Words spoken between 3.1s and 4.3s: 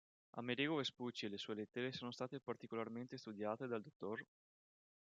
studiate dal dott.